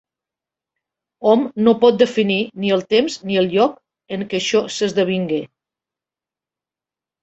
[1.31, 3.79] Hom no pot definir ni el temps ni el lloc
[4.19, 5.43] en què això s'esdevingué.